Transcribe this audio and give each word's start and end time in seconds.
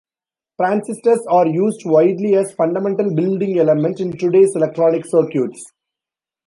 Transistors 0.59 1.23
are 1.27 1.45
used 1.45 1.85
widely 1.85 2.33
as 2.33 2.51
fundamental 2.53 3.13
building 3.13 3.59
element 3.59 3.99
in 3.99 4.17
today's 4.17 4.55
electronic 4.55 5.05
circuits. 5.05 5.63